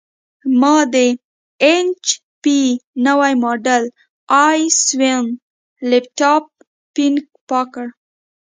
[0.59, 0.95] ما د
[1.65, 2.03] ایچ
[2.41, 2.57] پي
[3.05, 3.83] نوي ماډل
[4.41, 5.25] ائ سیون
[5.89, 6.43] لېپټاپ
[6.93, 7.13] فین
[7.49, 7.87] پاک کړ.